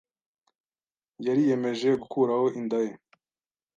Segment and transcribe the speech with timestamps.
[1.25, 2.91] yariyemeje gukuraho inda ye.